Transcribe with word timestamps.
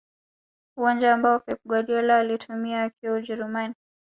uwanja 0.77 1.13
ambao 1.13 1.39
pep 1.39 1.59
guardiola 1.65 2.17
aliutumia 2.19 2.83
akiwa 2.83 3.15
ujerumani 3.17 3.75